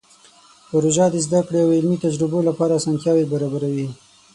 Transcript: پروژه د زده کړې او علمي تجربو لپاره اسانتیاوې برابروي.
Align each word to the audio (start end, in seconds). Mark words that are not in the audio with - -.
پروژه 0.69 1.05
د 1.11 1.15
زده 1.25 1.41
کړې 1.47 1.59
او 1.63 1.69
علمي 1.77 1.97
تجربو 2.05 2.39
لپاره 2.49 2.77
اسانتیاوې 2.79 3.25
برابروي. 3.31 3.87